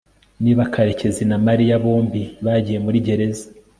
niba 0.43 0.63
karekezi 0.73 1.23
na 1.29 1.37
mariya 1.45 1.75
bombi 1.83 2.21
bagiye 2.45 2.79
muri 2.85 2.97
gereza 3.07 3.45